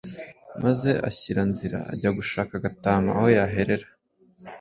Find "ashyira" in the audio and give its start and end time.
1.09-1.41